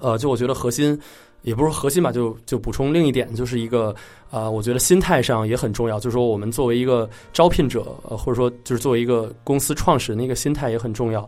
[0.00, 0.98] 呃，就我觉得核心
[1.40, 3.94] 也不是核心吧，就就补充另一点，就是一个
[4.30, 5.98] 呃，我觉得心态上也很重要。
[5.98, 11.26] 就是说，我们作为一个招聘者，或者说就是作为一个公司创始人的一个心态也很重要。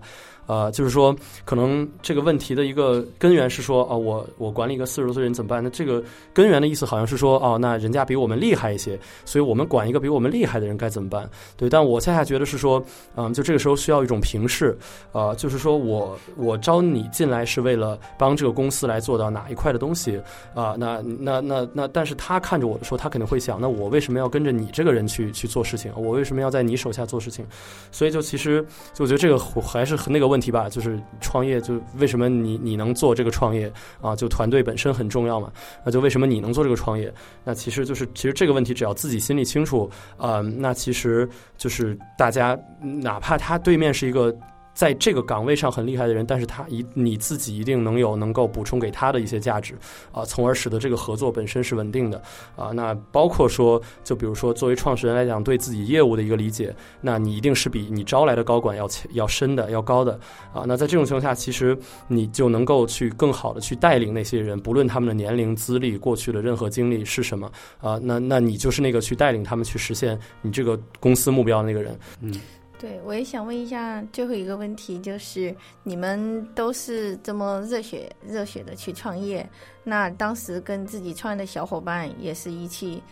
[0.49, 5.63] 呃，就是说，可能这个问题的一个根源是说，哦、我我管理一个四十多岁人怎么办？
[5.63, 11.29] 那这个根源的意思好像是说，哦，那人家比我们厉害一些，所以我们管一个比我们厉害的人该怎么办？
[11.57, 12.83] 对，但我恰恰觉得是说，
[13.15, 14.77] 嗯，就这个时候需要一种平视，
[15.13, 20.19] 呃，就是说我我招你进来是为了帮这个公司来做到哪一块的东西
[20.55, 25.93] 啊、那那那那，但是他看着我的时候，他肯定会想，那我为什么要跟着你这个人去去做事情？
[25.95, 27.45] 我为什么要在你手下做事情？
[27.93, 33.71] 所以就其实就我觉得这个还是那个问问题吧，就是创业就为什么你你能做这个创业
[34.01, 34.15] 啊？
[34.15, 35.51] 就团队本身很重要嘛，
[35.85, 37.13] 那就为什么你能做这个创业？
[37.43, 44.33] 那其实就是其实这个问题只要自己心里清楚，呃，那其实就是大家哪怕他对面是一个。
[44.79, 49.75] 在这个岗位上很厉害的人，但是他一你自己一定能有能够补充给他的一些价值
[50.13, 52.23] 啊，从而使得这个合作本身是稳定的
[52.55, 52.69] 啊。
[52.69, 60.13] 那包括说，就比如说作为创始人来讲，对自己业务的一个理解，那你一定是比你招来的高管要要深的要高的
[60.55, 60.63] 啊。
[60.65, 71.99] 那在这种情况下，其实你就能够去更好的去带领那些人，不论他们的年龄、资历、过去的任何经历是什么啊，那那你就是那个去带领他们去实现你这个公司目标的那个人。
[72.21, 72.33] 嗯
[72.79, 79.45] 对，我也想问一下最后一个问题，就是你们都是这么热血热血的去创业，
[79.83, 83.03] 那当时跟自己创业的小伙伴也是一起，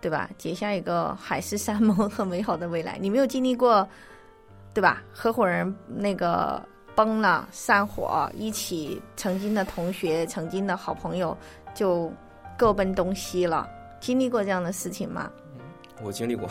[0.00, 0.30] 对吧？
[0.38, 2.98] 结下一个海誓山盟和美好的未来。
[3.00, 3.86] 你没有经历过，
[4.72, 5.02] 对吧？
[5.12, 6.62] 合伙人那个
[6.94, 11.36] 崩了、散伙，一起曾经的同学、曾经的好朋友
[11.74, 12.12] 就
[12.56, 15.28] 各奔东西了，经历过这样的事情吗？
[16.00, 16.48] 我经历过，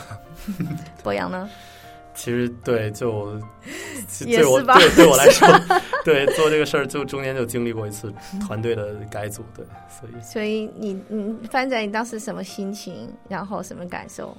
[1.01, 1.49] 博洋呢？
[2.15, 3.37] 其实对，就
[4.19, 5.47] 对我对对我来 说，
[6.03, 8.11] 对做这个事儿，就中间就经历过一次
[8.47, 14.35] 团队的改组，对，所以 所以你你翻仔，你当时什么心情，然后什么感受？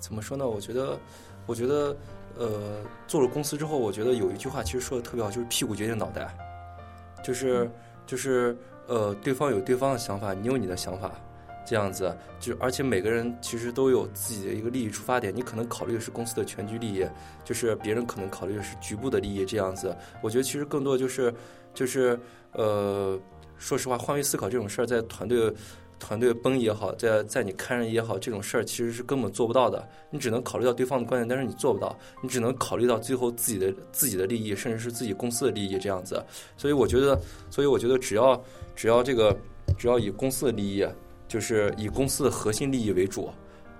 [0.00, 0.48] 怎么说呢？
[0.48, 0.98] 我觉得，
[1.46, 1.96] 我觉得，
[2.38, 6.34] 呃，做了公司之后，我觉得有一句话其实说的特别好，就是屁股决定脑袋，
[7.22, 7.70] 就是
[8.06, 11.10] 就是呃，对方有对方的想法，你有你的想法，
[11.64, 17.06] 这样子，就而且每个人其实都有自己的一个利益出发点，你可能考虑的是公司的全局利益，
[17.44, 19.96] 就是别人可能考虑的是局部的利益，这样子。
[20.22, 21.32] 我觉得其实更多就是
[21.72, 22.18] 就是
[22.52, 23.18] 呃，
[23.58, 25.52] 说实话，换位思考这种事儿，在团队
[25.98, 29.88] 团队崩也好，在在你看人也好，这种事儿其实是根本做不到的。
[30.10, 36.22] 你只能考虑到对方的观点，但是你做不到，你只能考虑到最后自己的自己的利益，甚至是自己公司的利益这样子。
[36.56, 38.38] 所以我觉得，所以我觉得只要
[38.76, 39.34] 只要这个
[39.78, 40.86] 只要以公司的利益，
[41.34, 43.28] 就是以公司的核心利益为主，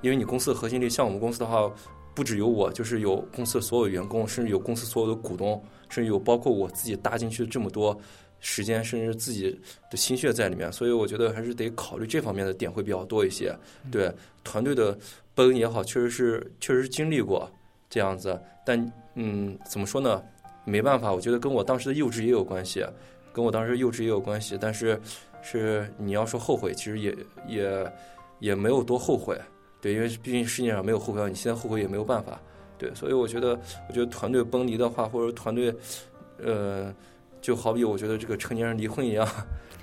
[0.02, 1.70] 因为你公司的核心利益，像我们公司的话。
[2.16, 7.98] 不只有我，就是有公司的所有员工，甚至有公司所有的股东，甚至有包括我自己搭进去这么多
[8.38, 9.58] 时间，甚至自己
[9.90, 13.52] 的心血在里面，所以我觉得还是得考虑这方面的点会比较多一些。
[13.90, 14.08] 对
[14.44, 14.96] 团队的
[15.34, 17.50] 崩也好，确实是确实是经历过
[17.90, 20.22] 这样子，但嗯，怎么说呢？
[20.64, 22.86] 没办法，我觉得跟我当时的幼稚也有关系，
[23.32, 24.56] 跟我当时幼稚也有关系。
[24.60, 25.00] 但是
[25.44, 27.92] 是你要说后悔，其实也也
[28.40, 29.38] 也没有多后悔。
[29.80, 32.40] 对，因为毕竟世界上没有后悔药，你现在后悔也没有办法。
[32.78, 33.50] 对，所以我觉得，
[33.88, 35.72] 我觉得团队崩离的话，或者团队，
[36.42, 36.92] 呃，
[37.40, 39.28] 就好比我觉得这个成年人离婚一样，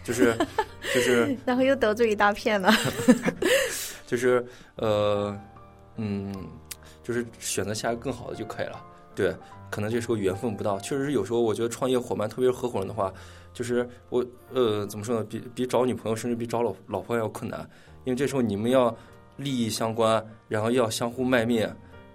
[0.04, 0.36] 就是
[0.93, 2.74] 就是 然后又得罪一大片了。
[4.08, 4.45] 就是
[4.76, 5.39] 呃，
[5.95, 6.34] 嗯，
[7.02, 8.84] 就是选择下一个更好的就可以了。
[9.15, 9.34] 对，
[9.71, 13.12] 可能这时候缘分不到，确实是有时候我觉得创业伙伴，特别是合伙人的话，
[13.53, 17.67] 就是我呃怎么说呢，比比找女朋友，甚至比找老老婆要困难，
[18.03, 18.95] 因为这时候你们要
[19.38, 21.67] 利益相关，然后要相互卖命，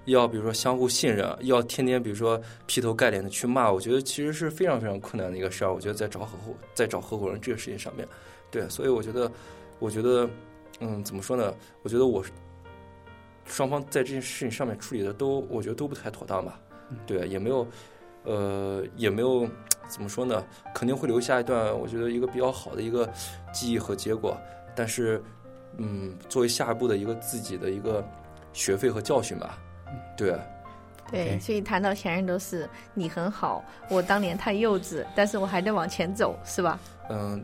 [0.05, 5.73] 要比如说相互信任，要天天比如说劈头盖脸的去骂，我觉得其实是非常非常困难的一个事儿。
[5.73, 8.07] 我觉得在找合伙在找合伙人这个事情上面，
[8.51, 9.33] 对，所以我觉得，
[9.79, 10.29] 我觉得，
[10.81, 11.55] 嗯，怎么说呢？
[11.83, 12.23] 我觉得我
[13.47, 16.61] 双方在这件事情上面处理的都，我觉得都不太妥当吧。
[17.07, 17.67] 对，也没有，
[18.25, 19.49] 呃，也没有
[19.89, 20.45] 怎么说呢？
[20.75, 23.09] 肯定会留下一段我觉得一个比较好的一个
[23.53, 24.37] 记忆和结果，
[24.75, 25.23] 但是，
[25.79, 28.05] 嗯，作为下一步的一个自己的一个
[28.53, 29.59] 学费和教训吧。
[30.17, 30.37] 对，
[31.11, 36.79] 对，所以谈到前任都是你很好，我当年太幼稚，但是我还得往前走，是吧？
[37.11, 37.43] 嗯。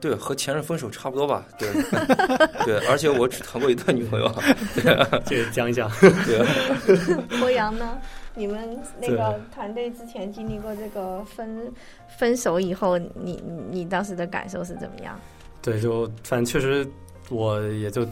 [0.00, 1.44] 对，和前任分手差不多吧。
[1.58, 1.72] 对，
[2.64, 4.32] 对，而且我只谈过一段女朋友。
[5.26, 5.90] 这个讲一讲。
[6.00, 6.38] 对，
[7.40, 7.98] 博洋呢？
[8.38, 11.72] 你们那个团队之前经历过这个分
[12.16, 13.12] 分手以后，你
[13.44, 15.18] 你你当时的感受是怎么样？
[15.60, 16.88] 对，就反正确实，
[17.30, 18.06] 我也就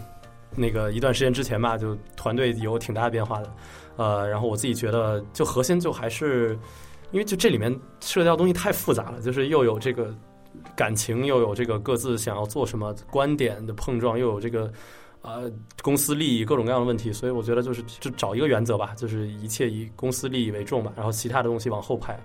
[0.57, 3.51] 那个一段时间之前吧，就团队有挺大的变化的，
[3.97, 6.59] 呃，然后我自己觉得，就核心就还是，
[7.13, 10.13] 因为就这里面涉及到东西太复杂了，就是又有这个
[10.75, 14.73] 感情，又有这个各自想要做什么观点的碰撞，又有这个。
[15.27, 15.51] 呃，
[15.83, 22.17] 公司利益各种各样的问题，所以我觉得就是就找一个原则吧，就是一切以公司利益为重吧，然后其他的东西往后排。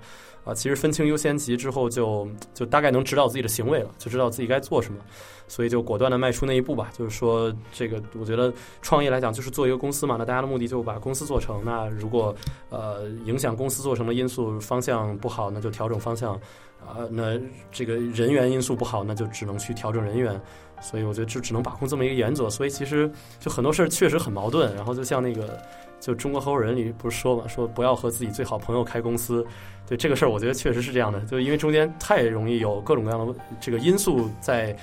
[0.44, 5.00] 啊，其实分清优先级之后就，就大概能知道自己的行为了，就知道自己该做什么，
[5.48, 6.90] 所以就果断的迈出那一步吧。
[6.98, 11.62] 就是说，这个我觉得创业来讲，就是做一个公司嘛，那大家的目的就把公司做成。
[11.64, 12.36] 那如果
[12.70, 16.40] 呃影响公司做成的因素方向不好，那就调整方向。
[16.82, 17.40] 啊、那
[17.72, 20.42] 这个人员因素不好，那就只能去调整人员。
[20.82, 22.50] 所以我觉得就只能把控这么一个原则。
[22.50, 24.76] 所以其实就很多事儿确实很矛盾。
[24.76, 25.58] 然后就像那个
[26.00, 29.46] 就中国合伙人里不是说嘛，说不要和自己最好朋友开公司。
[29.88, 34.76] 对这个事儿，我觉得确实是这样的，就因为中间太容易有各种各样的这个因素在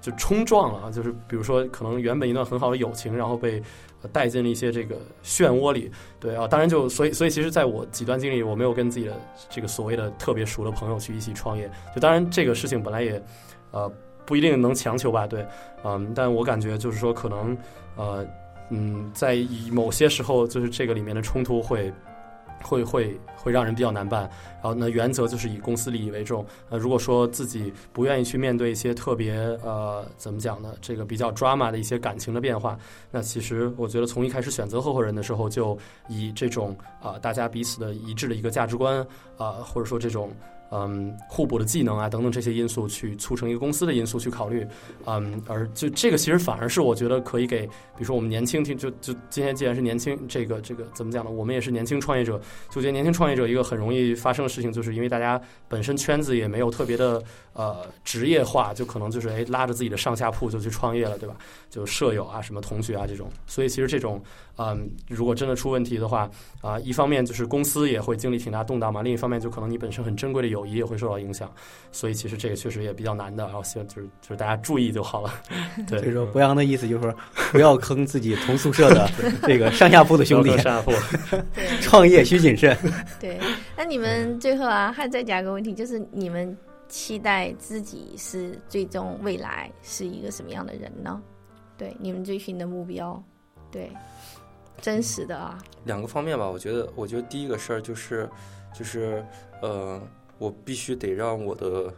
[0.00, 3.62] 就冲撞了，就是比如说可能原本一段很好的友情，然后被
[4.12, 9.16] 带进了一些这个漩涡里，对啊，当然就所以所以其实在我几段经历，我没有跟自己的
[9.48, 13.22] 这个所谓的特别熟的朋友去一起创业，就当然这个事情本来也
[13.70, 13.90] 呃
[14.26, 15.46] 不一定能强求吧，对，
[15.84, 17.56] 嗯，但我感觉就是说可能
[17.96, 18.26] 呃
[18.68, 21.92] 嗯，在以某些时候就是这个里面的冲突会。
[22.62, 24.22] 会会会让人比较难办，
[24.54, 26.44] 然后呢，原则就是以公司利益为重。
[26.70, 32.76] 呃，如果说自己不愿意去面对一些特别呃怎么讲呢，这个比较 drama 的一些感情的变化，
[33.10, 40.32] 那其实我觉得从一开始选择合伙人的时候，就以这种啊、大家彼此的一致的一个价值观啊、或者说这种
[40.70, 44.66] 嗯互补的技能啊等等这些因素去促成一个公司的因素去考虑，
[45.04, 51.30] 嗯，而就这个其实反而是我觉得可以给，比如说我们年轻听就就今天既然是年轻，这个这个怎么讲呢？
[51.30, 61.36] 我们也是年轻创业者，就觉得年轻创业者一个很容易发生的事情，就是因为大家本身圈子也没有特别的呃职业化，就可能就是哎拉着自己的上下铺就去创业了，对吧？
[61.70, 64.22] 就舍友啊、什么同学啊这种，所以其实这种
[64.58, 66.30] 嗯，如果真的出问题的话
[66.62, 71.50] 啊、一方面就是公司也会经历挺大动荡嘛，另一方面就可能你本身很珍贵的友谊也会受到影响，
[71.92, 75.32] 所以其实这个确实也比较难的，然后希望就是就是大家注意就好了，
[75.86, 76.00] 对。
[76.00, 77.14] 所以说博洋的意思就是说，
[77.52, 79.08] 不要坑自己同宿舍的
[79.46, 80.90] 这个上下铺的兄弟上下铺，
[81.54, 82.76] 对创业需谨慎。
[83.20, 83.38] 对。
[83.76, 86.56] 那你们最后啊，还再加个问题，就是你们
[86.88, 91.20] 期待自己是最终未来是一个什么样的人呢？
[91.76, 93.22] 对，你们追寻的目标，
[93.70, 93.90] 对，
[94.80, 98.28] 真实的啊，两个方面吧，我觉得，我觉得第一个事儿就是，
[98.76, 99.24] 就是
[99.62, 100.00] 呃，
[100.38, 101.92] 我必须得让我的，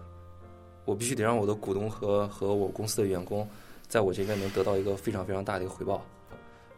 [0.85, 3.49] 我必须得让我的股东和和我公司的员工，
[3.88, 6.03] 在我这边能得到一个非常非常大的一个回报。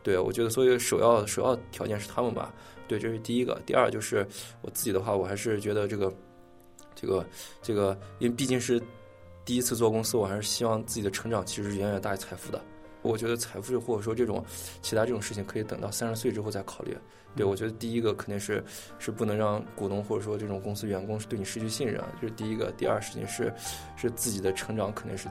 [0.02, 2.52] 对，我觉得所以首要首要条件是他们吧。
[2.88, 3.60] 对，这是第一个。
[3.66, 4.26] 第二就是
[4.62, 6.12] 我自己的话，我还是觉得这个
[6.94, 7.26] 这个
[7.62, 8.82] 这个，因为毕竟是
[9.44, 12.60] 第一次做公司，我还是希望自己的成长其实远远大于财富的。
[13.02, 14.44] 我觉得财富或者说这种
[14.82, 16.96] 其他这种事情可以等到三十岁之后再考虑。
[17.36, 18.62] 对，我觉得第一个肯定是
[18.98, 22.72] 是不能让股东或者说这种公司员工是对你失去信任啊，这是第一个。
[22.76, 23.52] 第二事情是
[23.96, 25.28] 是自己的成长肯定是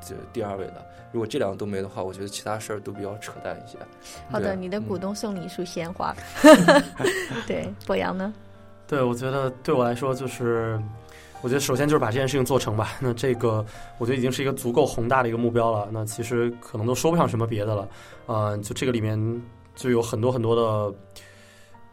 [0.00, 0.86] 这第二位的。
[1.10, 3.76] 如果这两个都没的话，我觉得其他事儿都比较扯淡一些。
[4.30, 6.14] 好的，你的股嗯东送你一束鲜花。
[7.44, 8.32] 对，博洋呢？
[8.86, 10.80] 对，我觉得对我来说就是，
[11.42, 12.94] 我觉得首先就是把这件事情做成吧。
[13.00, 13.64] 那这个
[13.98, 15.88] 我觉得已经是一个足够宏大的一个目标了。
[15.92, 17.88] 那其实可能都说不上什么别的了。
[18.26, 19.42] 呃，就这个里面
[19.74, 20.96] 就有很多很多的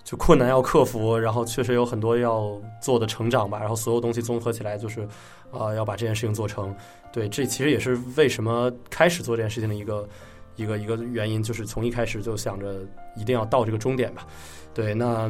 [0.03, 3.59] 就困难要克服，然后确实有很多要做的成长吧。
[3.59, 5.07] 然后所有东西综合起来，就是
[5.51, 6.73] 呃要把这件事情做成。
[7.11, 10.07] 对，这其实也是为什么开始做这件事情的一个
[10.57, 12.75] 一个一个原因，就是从一开始就想着
[13.15, 14.27] 一定要到这个终点吧。
[14.75, 15.27] 对，那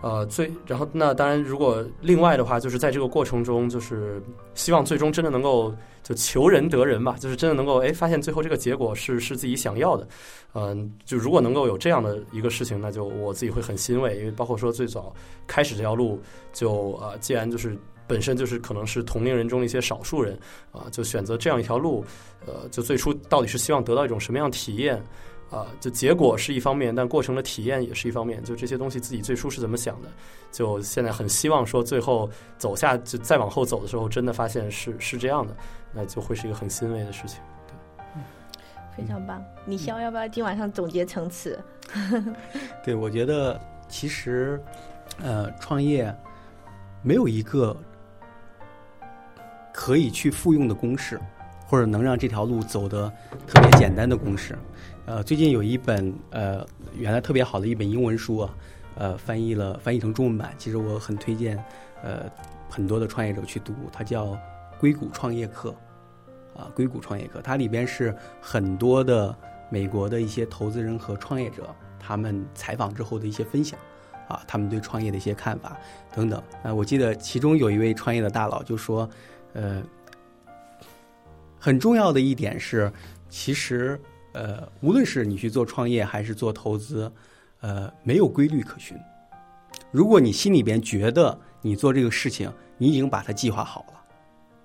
[0.00, 4.22] 呃最然后那当然，如果另外的话，就是在这个过程中，就是
[4.54, 10.06] 希望最终真的能够就求人得人吧，就是真的能够哎发现最后这个结果是是自己想要的。
[10.54, 15.14] 嗯、就如果能够有这样的一个事情，那就我自己会很欣慰，因为包括说最早
[15.46, 16.20] 开始这条路，
[16.52, 17.76] 就呃既然就是。
[18.08, 20.32] 本身就是可能是同龄人中的一些少数人
[20.72, 22.02] 啊、就选择这样一条路，
[22.46, 24.98] 呃，就最初到底是希望得到一种什么样体验，
[25.50, 28.42] 啊、就结果是一方面，但过程的体验也是一方面。
[28.44, 30.08] 就这些东西自己最初是怎么想的，
[30.52, 35.56] 就现在很希望说最后走下就再往后走的时候，真的发现是是这样的，
[35.92, 37.40] 那就会是一个很欣慰的事情。
[38.96, 39.42] 非常棒。
[39.64, 41.58] 李潇要不要今晚上总结层次？
[42.84, 43.58] 对，我觉得
[43.88, 44.60] 其实，
[45.22, 46.12] 呃，创业
[47.00, 47.76] 没有一个
[49.72, 51.18] 可以去复用的公式，
[51.68, 53.12] 或者能让这条路走得
[53.46, 54.58] 特别简单的公式。
[55.04, 58.54] 呃，最近有一本呃原来特别好的一本英文书啊，
[58.96, 61.62] 呃，翻译了翻译成中文版，其实我很推荐
[62.02, 62.24] 呃
[62.70, 64.26] 很多的创业者去读，它叫
[64.80, 65.74] 《硅谷创业课》
[66.60, 69.34] 啊，《硅谷创业课》，它里边是很多的
[69.70, 73.78] 美国的一些投资人和创业者他们采访之后的一些分享，
[74.28, 75.76] 啊，他们对创业的一些看法
[76.14, 76.42] 等等。
[76.62, 79.08] 啊，我记得其中有一位创业的大佬就说，
[79.54, 79.82] 呃，
[81.68, 82.90] 很重要的一点是，
[83.28, 84.00] 其实
[84.32, 87.12] 呃，无论是你去做创业还是做投资，
[87.60, 88.96] 呃，没有规律可循。
[89.90, 94.00] 如果你心里边觉得你做这个事情，你已经把它计划好了，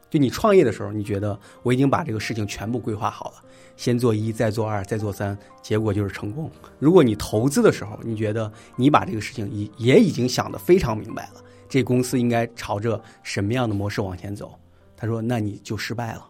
[0.10, 3.44] 就你创业的时候，你觉得我已经把这个事情全部规划好了，
[3.76, 6.50] 先做一，再做二，再做三，结果就是成功。
[6.80, 14.58] 如果你投资的时候，你觉得你把这个事情也也已经想得非常明白了，这公司应该朝着什么样的模式往前走，
[14.96, 16.30] 他说那你就失败了，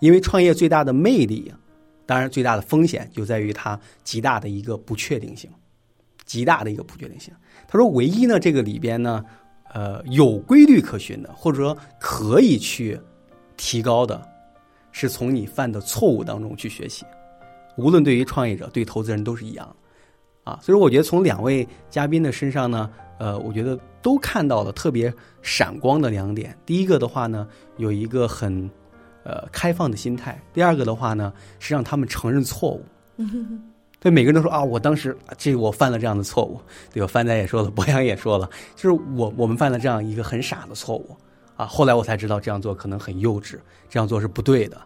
[0.00, 1.52] 因为创业最大的魅力，
[2.04, 5.50] 当然最大的风险就在于它极大的一个不确定性，
[6.24, 7.32] 极大的一个不确定性。
[7.68, 9.24] 他说唯一呢这个里边呢，
[9.72, 12.98] 呃有规律可循的，或者说可以去
[13.56, 14.20] 提高的。
[14.98, 17.04] 是从你犯的错误当中去学习。
[17.76, 19.76] 无论对于创业者，对投资人都是一样
[20.42, 20.58] 啊。
[20.62, 26.56] 所以说，我觉得从两位嘉宾的身上呢，呃，我觉得都看到了特别闪光的两点。
[26.64, 28.70] 第一个的话呢，有一个很
[29.26, 32.84] 呃开放的心态；第二个的话呢，是让他们承认错误。
[33.98, 36.60] 对每个人都说啊，我当时啊这个我犯了这样的错误，
[36.92, 37.06] 对吧？
[37.08, 41.16] 范仔也说了，博洋也说了，就是我我们犯了这样一个很傻的错误
[41.56, 41.66] 啊。
[41.66, 43.56] 后来我才知道这样做可能很幼稚，
[43.88, 44.80] 这样做是不对的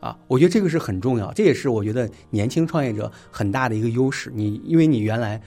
[0.00, 0.16] 啊。
[0.26, 4.32] 我觉得这个是很重要，这也是我觉得年轻创业者很大的一个优势。
[4.34, 5.40] 你因为你原来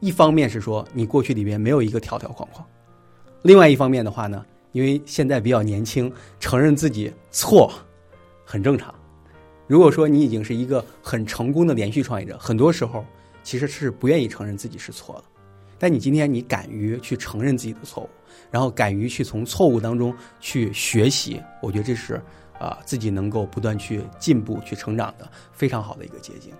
[0.00, 2.66] 一方面是说你过去里边没有一个条条框框，
[3.42, 7.72] 另外一方面的话呢，因为现在比较年轻，承认自己错
[8.44, 8.94] 很正常。
[9.66, 13.04] 如果说你已经是一个很成功的连续创业者，很多时候
[13.42, 15.24] 其实是不愿意承认自己是错的。
[15.78, 18.08] 但你今天你敢于去承认自己的错误，
[18.50, 22.20] 然后敢于去从错误当中去学习，我觉得这是
[22.58, 26.52] 啊、自己能够不断去进步、去成长的非常好的一个捷径。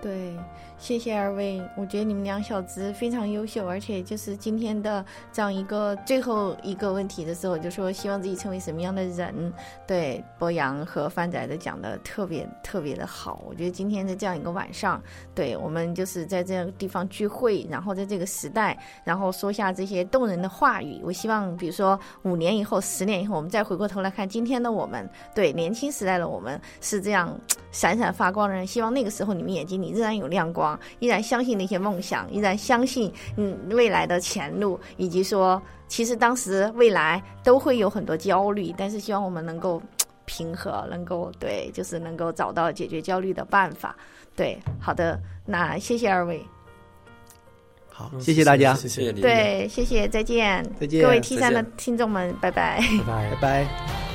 [0.00, 0.34] 对，
[0.78, 9.52] 谢谢二位，我觉得你们两小子非常优秀，而且就是今天的这样一个最后一个问题的时候，就说希望自己成为什么样的人。
[9.88, 15.02] 对，博洋和范仔的讲的特别特别的好，我觉得今天的这样一个晚上，
[15.34, 21.00] 对我们就是在这个地方聚会，然后在这个时代，然后说下这些动人的话语。
[21.02, 27.36] 我希望，比如说五年以后、十年以后，我们再回过头来看今天的我们，对年轻时代的我们是这样
[27.70, 28.66] 闪闪发光的人。
[28.66, 39.82] 希望那个时候你们眼睛里仍然有亮光，依然相信那些梦想，依然相信嗯未来的前路，以及说其实当时未来都会有很多焦虑，但是希望我们能够
[40.24, 43.96] 平和，能够对，就是能够找到解决焦虑的办法。
[44.36, 46.40] 对，好的，那谢谢二位，
[47.90, 52.80] 好，谢谢大家，谢谢，对，谢谢，再见，再见各位 T 三的听众们，拜拜。
[53.06, 53.64] 拜拜拜。
[53.64, 54.07] 拜。